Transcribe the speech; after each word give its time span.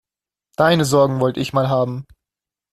Deine 0.55 0.83
Sorgen 0.83 1.19
wollte 1.19 1.39
ich 1.39 1.53
mal 1.53 1.69
haben. 1.69 2.07